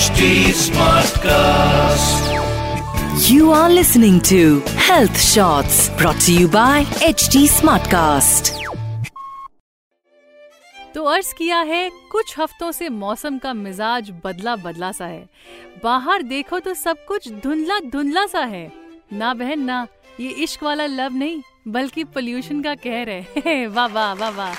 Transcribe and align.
HD 0.00 0.26
Smartcast. 0.58 2.28
You 3.30 3.50
are 3.52 3.70
listening 3.70 4.20
to 4.28 4.60
Health 4.84 5.18
Shots 5.20 5.90
brought 5.98 6.20
to 6.26 6.32
you 6.32 6.48
by 6.48 6.84
HD 7.08 7.42
Smartcast. 7.54 8.50
तो 10.94 11.04
अर्ज़ 11.04 11.34
किया 11.34 11.58
है 11.72 11.90
कुछ 12.12 12.38
हफ्तों 12.38 12.70
से 12.72 12.88
मौसम 12.88 13.38
का 13.38 13.52
मिजाज 13.54 14.10
बदला 14.24 14.56
बदला 14.56 14.92
सा 14.92 15.06
है। 15.06 15.28
बाहर 15.84 16.22
देखो 16.22 16.58
तो 16.58 16.74
सब 16.74 17.04
कुछ 17.08 17.28
धुंधला 17.32 17.78
धुंधला 17.92 18.26
सा 18.26 18.44
है। 18.54 18.72
ना 19.12 19.34
बहन 19.34 19.60
ना 19.64 19.86
ये 20.20 20.28
इश्क 20.28 20.62
वाला 20.62 20.86
लव 20.86 21.12
नहीं 21.12 21.42
बल्कि 21.68 22.04
पोल्यूशन 22.04 22.62
का 22.62 22.74
कहर 22.86 23.08
है। 23.08 23.66
वाह 23.76 23.86
वाह 23.86 24.12
वाह 24.12 24.30
वाह। 24.30 24.54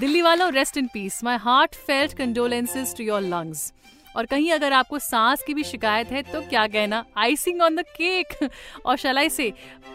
दिल्ली 0.00 0.22
वालों 0.22 0.52
rest 0.52 0.76
in 0.76 0.86
peace 0.86 1.24
my 1.24 1.36
heart 1.36 1.74
felt 1.74 2.12
condolences 2.12 2.96
to 2.96 3.04
your 3.04 3.20
lungs 3.20 3.72
और 4.16 4.26
कहीं 4.26 4.50
अगर 4.52 4.72
आपको 4.72 4.98
सांस 4.98 5.42
की 5.42 5.54
भी 5.54 5.64
शिकायत 5.64 6.12
है 6.12 6.22
तो 6.22 6.40
क्या 6.40 6.66
कहना? 6.66 7.04
आइसिंग 7.16 7.62
ऑन 7.62 7.76
द 7.76 7.84
केक 7.90 8.50
और 8.86 8.96
शलाई 8.96 9.28
से 9.30 9.52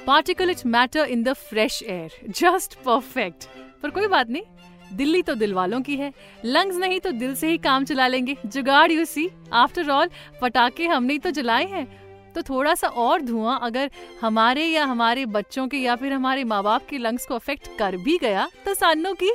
particulate 0.07 0.65
matter 0.67 1.05
in 1.05 1.23
the 1.23 1.33
fresh 1.33 1.81
air 1.83 2.19
just 2.31 2.75
perfect 2.75 3.47
पर 3.83 3.89
कोई 3.89 4.07
बात 4.07 4.29
नहीं, 4.29 4.43
दिल्ली 4.91 5.21
तो 5.21 5.35
दिल 5.35 5.53
वालों 5.53 5.81
की 5.81 5.95
है। 5.95 6.11
लंग्स 6.45 6.75
नहीं 6.75 6.99
तो 6.99 7.11
दिल 7.13 7.35
से 7.35 7.49
ही 7.49 7.57
काम 7.57 7.85
चला 7.85 8.07
लेंगे। 8.07 8.35
जुगाड़ 8.45 8.91
यू 8.91 9.05
सी 9.05 9.29
आफ्टर 9.53 9.89
ऑल 9.89 10.09
पटाखे 10.41 10.87
हमने 10.87 11.13
ही 11.13 11.19
तो 11.19 11.31
जलाए 11.31 11.65
हैं। 11.65 11.85
तो 12.33 12.41
थोड़ा 12.41 12.73
सा 12.75 12.87
और 12.87 13.21
धुआँ 13.21 13.59
अगर 13.63 13.89
हमारे 14.21 14.65
या 14.65 14.85
हमारे 14.85 15.25
बच्चों 15.27 15.67
के 15.67 15.77
या 15.77 15.95
फिर 15.95 16.13
हमारे 16.13 16.43
माँ 16.43 16.61
बाप 16.63 16.85
के 16.85 16.97
लंग्स 16.97 17.25
को 17.25 17.35
अफेक्ट 17.35 17.67
कर 17.79 17.97
भी 17.97 18.17
गया 18.17 18.47
तो 18.65 18.73
सानों 18.73 19.13
की 19.13 19.29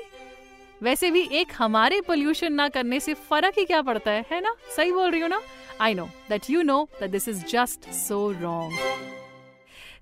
वैसे 0.82 1.10
भी 1.10 1.20
एक 1.32 1.52
हमारे 1.58 2.00
पोल्यूशन 2.00 2.52
ना 2.52 2.68
करने 2.68 2.98
से 3.00 3.14
फ़र्क 3.14 3.54
ही 3.58 3.64
क्या 3.64 3.80
पड़ता 3.82 4.10
है 4.10 4.24
है 4.32 4.40
ना? 4.40 4.54
सही 4.76 4.92
बोल 4.92 5.10
रही 5.10 5.20
हो 5.20 5.28
ना? 5.28 5.40
I 5.80 5.94
know 5.94 6.04
that 6.28 6.50
you 6.50 6.62
know 6.62 6.88
that 7.00 7.10
this 7.10 7.28
is 7.28 7.44
just 7.44 7.90
so 7.92 8.30
wrong 8.32 8.78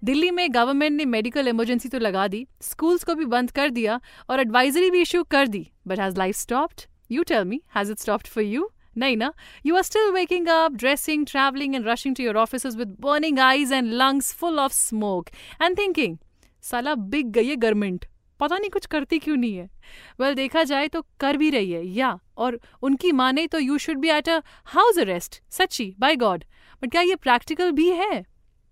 Delhi 0.04 0.30
में 0.30 0.46
गवर्नमेंट 0.54 0.96
ने 0.96 1.04
मेडिकल 1.04 1.48
इमरजेंसी 1.48 1.88
तो 1.88 1.98
लगा 1.98 2.26
दी 2.28 2.46
स्कूल्स 2.62 3.04
को 3.04 3.14
भी 3.14 3.24
बंद 3.24 3.50
कर 3.50 3.70
दिया 3.70 4.00
और 4.30 4.40
एडवाइजरी 4.40 4.90
भी 4.90 5.00
इशू 5.02 5.22
कर 5.22 5.46
दी 5.46 5.66
but 5.86 6.00
has 6.00 6.18
life 6.18 6.36
stopped 6.36 6.82
you 7.10 7.22
tell 7.22 7.44
me 7.44 7.60
has 7.76 7.92
it 7.92 7.98
stopped 7.98 8.26
for 8.26 8.44
you 8.44 8.70
नहीं 8.98 9.16
ना? 9.16 9.32
You 9.66 9.76
are 9.76 9.82
still 9.82 10.10
waking 10.12 10.48
up 10.48 10.72
dressing 10.72 11.26
travelling 11.26 11.74
and 11.74 11.88
rushing 11.88 12.16
to 12.16 12.22
your 12.22 12.36
office 12.36 12.66
with 12.66 12.96
burning 13.00 13.38
eyes 13.38 13.72
and 13.72 13.92
lungs 13.92 14.32
full 14.34 14.58
of 14.58 14.72
smoke 14.72 15.28
and 15.62 15.78
thinking 15.78 16.16
साला 16.62 16.94
बिक 16.94 17.30
गई 17.30 17.48
है 17.48 17.56
government 17.56 18.06
पता 18.40 18.58
नहीं 18.58 18.70
कुछ 18.70 18.86
करती 18.86 19.18
क्यों 19.18 19.36
नहीं 19.36 19.54
है। 19.54 19.64
वेल 19.64 20.24
well, 20.24 20.36
देखा 20.36 20.62
जाए 20.64 20.88
तो 20.88 21.02
कर 21.20 21.36
भी 21.36 21.50
रही 21.50 21.70
है 21.70 21.84
या 21.86 22.18
और 22.36 22.58
उनकी 22.82 23.12
माने 23.12 23.46
तो 23.46 23.58
you 23.58 23.78
should 23.78 23.98
be 23.98 24.08
at 24.10 24.28
a 24.28 24.40
house 24.66 24.98
arrest 24.98 25.42
सच्ची 25.52 25.94
बाय 25.98 26.16
गॉड 26.16 26.44
बट 26.82 26.90
क्या 26.90 27.02
ये 27.02 27.14
प्रैक्टिकल 27.16 27.70
भी 27.72 27.88
है? 27.90 28.24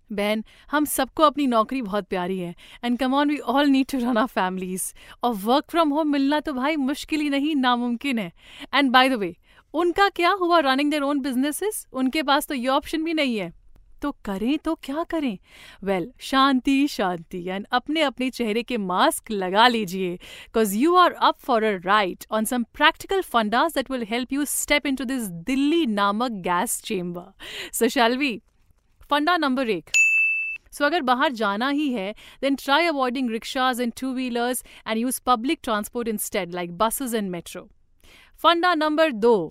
बहन 0.09 0.43
हम 0.71 0.85
सबको 0.85 1.23
अपनी 1.23 1.47
नौकरी 1.47 1.81
बहुत 1.81 2.07
प्यारी 2.07 2.37
है 2.39 2.53
and 2.83 2.97
come 2.99 3.13
on 3.13 3.29
we 3.29 3.37
all 3.37 3.67
need 3.67 3.87
to 3.91 3.97
run 3.99 4.17
our 4.17 4.27
families 4.27 4.91
और 5.23 5.33
वर्क 5.35 5.65
फ्रॉम 5.69 5.89
होम 5.89 6.11
मिलना 6.11 6.39
तो 6.39 6.53
भाई 6.53 6.75
मुश्किल 6.75 7.21
ही 7.21 7.29
नहीं 7.29 7.55
नामुमकिन 7.55 8.19
है। 8.19 8.31
एंड 8.73 8.91
बाय 8.91 9.09
द 9.09 9.13
वे 9.13 9.35
उनका 9.73 10.09
क्या 10.09 10.31
हुआ 10.31 10.59
रनिंग 10.59 10.91
देयर 10.91 11.03
ओन 11.03 11.19
बिजनेसेस 11.19 11.85
उनके 11.93 12.23
पास 12.23 12.47
तो 12.47 12.53
ये 12.53 12.67
ऑप्शन 12.67 13.03
भी 13.03 13.13
नहीं 13.13 13.37
है। 13.37 13.53
तो 14.05 14.11
करें 14.25 14.57
तो 14.57 14.73
क्या 14.83 15.03
करें? 15.03 15.37
वेल 15.83 16.03
well, 16.03 16.21
शांति 16.21 16.87
शांति 16.87 17.43
एंड 17.49 17.65
अपने 17.71 18.01
अपने 18.01 18.29
चेहरे 18.29 18.63
के 18.63 18.77
मास्क 18.77 19.31
लगा 19.31 19.67
लीजिए 19.67 20.13
because 20.15 20.75
you 20.77 20.95
are 20.95 21.11
up 21.11 21.37
for 21.39 21.63
a 21.63 21.71
right 21.85 22.25
on 22.31 22.45
some 22.45 22.63
practical 22.73 23.21
fundas 23.21 23.73
that 23.75 23.91
will 23.91 24.05
help 24.09 24.33
you 24.33 24.45
step 24.45 24.85
into 24.95 25.03
this 25.03 25.27
Delhi 25.47 25.85
नामक 25.85 26.31
gas 26.47 26.81
chamber 26.81 27.31
so 27.73 27.87
shall 27.87 28.17
we 28.17 28.31
funda 29.09 29.37
number 29.37 29.69
एक. 29.69 29.89
सो 30.71 30.79
so, 30.79 30.85
अगर 30.85 31.01
बाहर 31.01 31.31
जाना 31.31 31.69
ही 31.69 31.91
है 31.93 32.13
then 32.41 32.55
try 32.55 32.87
avoiding 32.87 33.29
rickshaws 33.31 33.81
and 33.81 33.93
two 34.01 34.13
wheelers 34.13 34.63
and 34.87 34.97
use 34.97 35.21
public 35.25 35.59
transport 35.63 36.07
instead 36.17 36.53
like 36.53 36.77
buses 36.77 37.15
and 37.15 37.29
metro 37.31 37.67
funda 38.43 38.73
number 38.75 39.11
दो. 39.11 39.49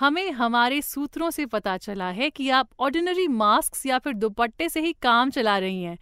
हमें 0.00 0.30
हमारे 0.32 0.80
सूत्रों 0.82 1.30
से 1.30 1.44
पता 1.46 1.76
चला 1.78 2.08
है 2.10 2.28
कि 2.30 2.48
आप 2.50 2.68
ऑर्डिनरी 2.80 3.26
मास्क 3.28 3.86
या 3.86 3.98
फिर 3.98 4.12
दुपट्टे 4.14 4.68
से 4.68 4.80
ही 4.80 4.92
काम 5.02 5.30
चला 5.30 5.56
रही 5.58 5.82
हैं। 5.82 5.98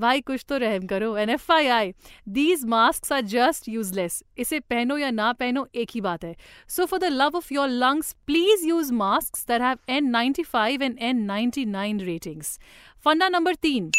भाई, 0.00 0.20
कुछ 0.20 0.44
तो 0.48 0.56
रहम 0.56 0.86
करो 0.86 1.16
and 1.16 1.30
if 1.30 1.52
I 1.52 1.66
I 1.66 1.92
these 2.28 2.64
mask 2.64 3.12
are 3.12 3.20
just 3.22 3.68
useless 3.68 4.22
इसे 4.38 4.60
पहनो 4.60 4.98
या 4.98 5.10
ना 5.10 5.32
पहनो, 5.32 5.66
एक 5.74 5.90
ही 5.94 6.00
बात 6.00 6.24
है। 6.24 6.34
So 6.68 6.84
for 6.86 7.00
the 7.00 7.04
love 7.04 7.36
of 7.36 7.52
your 7.54 7.68
lungs 7.68 8.12
please 8.26 8.66
use 8.68 8.92
mask 8.94 9.38
that 9.48 9.62
have 9.62 9.78
N 9.88 10.10
ninety 10.10 10.42
five 10.44 10.82
and 10.82 10.98
N 11.00 11.22
ninety 11.24 11.64
nine 11.66 12.00
ratings 12.00 12.58
funda 13.04 13.28
number 13.28 13.54
तीन। 13.54 13.90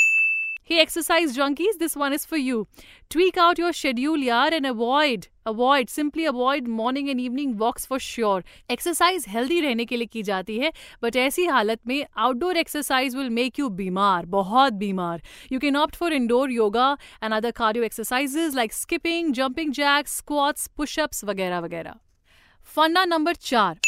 Hey, 0.69 0.81
exercise 0.81 1.35
junkies, 1.35 1.79
this 1.79 1.95
one 1.95 2.13
is 2.13 2.25
for 2.25 2.37
you. 2.37 2.67
Tweak 3.09 3.37
out 3.37 3.57
your 3.57 3.73
schedule, 3.73 4.19
yaar, 4.19 4.51
and 4.53 4.67
avoid, 4.67 5.27
avoid, 5.43 5.89
simply 5.89 6.25
avoid 6.25 6.67
morning 6.67 7.09
and 7.09 7.19
evening 7.19 7.57
walks 7.57 7.87
for 7.87 7.97
sure. 7.97 8.43
Exercise 8.75 9.25
healthy 9.25 9.59
रहने 9.61 9.85
के 9.85 9.97
लिए 9.97 10.07
की 10.07 10.23
जाती 10.23 10.57
है 10.59 10.71
but 11.03 11.15
ऐसी 11.15 11.45
हालत 11.45 11.79
में 11.87 12.05
outdoor 12.17 12.57
exercise 12.57 13.15
will 13.15 13.29
make 13.39 13.59
you 13.59 13.69
बीमार 13.81 14.25
बहुत 14.37 14.73
बीमार 14.85 15.21
you 15.51 15.59
can 15.59 15.75
opt 15.75 15.95
for 15.95 16.13
indoor 16.13 16.51
yoga 16.51 16.95
and 17.23 17.33
other 17.33 17.51
cardio 17.61 17.83
exercises 17.83 18.55
like 18.55 18.73
skipping 18.73 19.33
jumping 19.41 19.73
jacks 19.81 20.17
squats 20.17 20.67
pushups 20.77 21.23
वगैरह 21.31 21.59
वगैरह 21.59 21.95
फंडा 22.75 23.05
नंबर 23.05 23.35
चार 23.51 23.79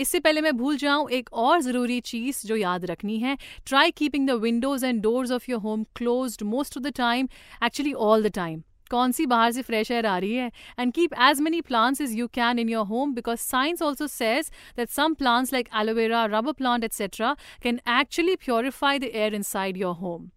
इससे 0.00 0.18
पहले 0.20 0.40
मैं 0.40 0.56
भूल 0.56 0.76
जाऊँ, 0.76 1.08
एक 1.10 1.28
और 1.32 1.60
ज़रूरी 1.60 2.00
चीज़ 2.00 2.46
जो 2.46 2.56
याद 2.56 2.84
रखनी 2.86 3.18
है 3.18 3.36
try 3.66 3.90
keeping 3.90 4.28
the 4.28 4.32
windows 4.42 4.86
and 4.86 5.02
doors 5.02 5.30
of 5.32 5.50
your 5.50 5.60
home 5.60 5.84
close 5.96 6.36
most 6.44 6.76
of 6.78 6.84
the 6.84 6.92
time 6.96 7.28
actually 7.64 7.92
all 7.92 8.22
the 8.22 8.32
time 8.34 8.62
कौन 8.90 9.12
सी 9.12 9.26
बाहर 9.26 9.50
से 9.52 9.62
फ्रेश 9.62 9.90
एयर 9.90 10.06
आ 10.06 10.16
रही 10.18 10.34
है? 10.34 10.50
And 10.78 10.92
keep 10.92 11.12
as 11.22 11.40
many 11.40 11.60
plants 11.60 12.00
is 12.00 12.16
you 12.16 12.26
can 12.34 12.58
in 12.58 12.68
your 12.68 12.86
home 12.86 13.12
because 13.14 13.40
science 13.40 13.82
also 13.82 14.06
says 14.06 14.50
that 14.76 14.88
some 14.90 15.14
plants 15.14 15.52
like 15.52 15.68
aloe vera 15.80 16.24
rubber 16.26 16.52
plant 16.52 16.84
etcetera 16.84 17.36
can 17.62 17.80
actually 17.90 18.36
purify 18.36 18.98
the 18.98 19.04
air 19.04 19.34
inside 19.42 19.76
your 19.76 19.94
home 19.96 20.28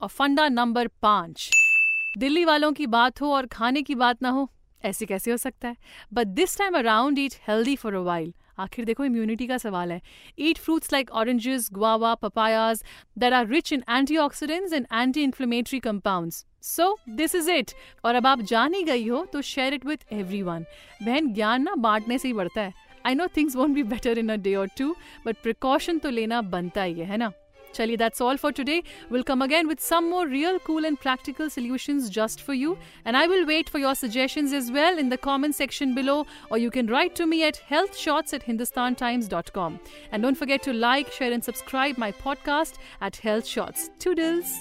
और 0.00 0.08
funda 0.08 0.48
number 0.48 0.88
पाँच, 1.02 1.50
दिल्ली 2.18 2.44
वालों 2.44 2.72
की 2.72 2.86
बात 2.88 3.20
हो 3.22 3.32
और 3.34 3.46
खाने 3.46 3.82
की 3.82 3.94
बात 3.94 4.22
ना 4.22 4.30
हो, 4.30 4.48
ऐसे 4.84 5.06
कैसे 5.06 5.30
हो 5.30 5.36
सकता 5.36 5.68
है? 5.68 5.76
But 6.12 6.26
this 6.36 6.58
time 6.58 6.78
around 6.78 7.18
eat 7.18 7.34
healthy 7.48 7.76
for 7.76 7.94
a 7.94 8.00
while 8.02 8.32
आखिर 8.58 8.84
देखो 8.84 9.04
इम्यूनिटी 9.04 9.46
का 9.46 9.58
सवाल 9.58 9.92
है। 9.92 10.00
Eat 10.38 10.58
fruits 10.58 10.92
like 10.92 11.10
oranges 11.12 11.68
guava 11.72 12.14
papayas 12.14 12.82
that 13.18 13.32
are 13.32 13.46
rich 13.48 13.72
in 13.72 13.82
antioxidants 14.18 14.72
and 14.72 14.86
anti 14.92 15.22
inflammatory 15.22 15.78
compound 15.80 16.32
so 16.62 16.96
this 17.10 17.34
is 17.34 17.50
it 17.50 17.70
और 18.04 18.14
अब 18.14 18.26
आप 18.26 18.40
जान 18.42 18.74
ही 18.74 18.82
गई 18.82 19.08
हो 19.08 19.24
तो 19.32 19.42
share 19.42 19.74
it 19.74 19.86
with 19.86 20.12
every 20.12 20.42
one 20.42 20.64
बहन, 21.02 21.32
ज्ञान 21.34 21.62
ना 21.62 21.74
बांटने 21.74 22.18
से 22.18 22.28
ही 22.28 22.34
बढ़ता 22.34 22.60
है। 22.60 22.72
I 23.06 23.14
know 23.14 23.26
things 23.36 23.56
won't 23.56 23.74
be 23.74 23.82
better 23.84 24.18
in 24.18 24.28
a 24.28 24.36
day 24.36 24.54
और 24.54 24.68
टू 24.78 24.94
बट 25.26 25.36
प्रिकॉशन 25.42 25.98
तो 25.98 26.10
लेना 26.10 26.40
बनता 26.42 26.82
ही, 26.82 26.94
है 26.94 27.16
ना? 27.16 27.32
Chali, 27.72 27.96
that's 27.96 28.20
all 28.20 28.36
for 28.36 28.52
today. 28.52 28.82
We'll 29.10 29.24
come 29.24 29.42
again 29.42 29.66
with 29.68 29.80
some 29.80 30.10
more 30.10 30.26
real, 30.26 30.58
cool, 30.60 30.84
and 30.84 30.98
practical 30.98 31.50
solutions 31.50 32.10
just 32.10 32.40
for 32.40 32.54
you. 32.54 32.78
And 33.04 33.16
I 33.16 33.26
will 33.26 33.46
wait 33.46 33.68
for 33.68 33.78
your 33.78 33.94
suggestions 33.94 34.52
as 34.52 34.70
well 34.70 34.98
in 34.98 35.08
the 35.08 35.16
comment 35.16 35.54
section 35.54 35.94
below, 35.94 36.26
or 36.50 36.58
you 36.58 36.70
can 36.70 36.86
write 36.86 37.14
to 37.16 37.26
me 37.26 37.44
at 37.44 37.60
healthshots 37.68 38.32
at 38.32 38.46
hindustantimes.com. 38.46 39.80
And 40.10 40.22
don't 40.22 40.36
forget 40.36 40.62
to 40.64 40.72
like, 40.72 41.10
share, 41.12 41.32
and 41.32 41.44
subscribe 41.44 41.98
my 41.98 42.12
podcast 42.12 42.74
at 43.00 43.16
Health 43.16 43.46
Shots. 43.46 43.90
Toodles. 43.98 44.58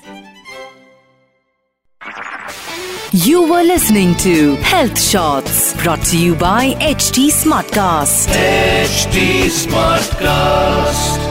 You 3.11 3.43
were 3.43 3.63
listening 3.63 4.15
to 4.19 4.55
Health 4.55 4.99
Shots 4.99 5.75
brought 5.83 6.01
to 6.05 6.17
you 6.17 6.33
by 6.35 6.73
HT 6.75 7.27
Smartcast. 7.27 8.29
HD 8.29 9.49
Smartcast. 9.49 11.30